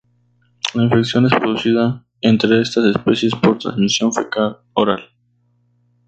La 0.73 0.81
infección 0.81 1.27
es 1.27 1.31
producida 1.35 2.03
entre 2.21 2.59
estas 2.59 2.85
especies 2.85 3.35
por 3.35 3.59
transmisión 3.59 4.11
fecal-oral. 4.11 5.11